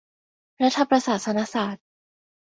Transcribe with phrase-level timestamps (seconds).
[0.61, 1.85] รัฐประศาสนศาสตร์